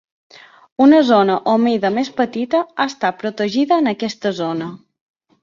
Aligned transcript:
Una 0.85 1.01
zona 1.09 1.35
humida 1.53 1.91
més 1.97 2.09
petita 2.23 2.63
ha 2.85 2.89
estat 2.93 3.21
protegida 3.21 3.79
en 3.85 3.93
aquesta 3.95 4.35
zona. 4.41 4.73